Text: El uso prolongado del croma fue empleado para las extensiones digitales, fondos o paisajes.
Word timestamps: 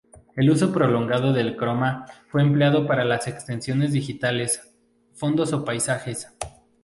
El 0.35 0.49
uso 0.49 0.73
prolongado 0.73 1.31
del 1.31 1.55
croma 1.55 2.07
fue 2.31 2.41
empleado 2.41 2.87
para 2.87 3.05
las 3.05 3.27
extensiones 3.27 3.91
digitales, 3.91 4.73
fondos 5.13 5.53
o 5.53 5.63
paisajes. 5.63 6.27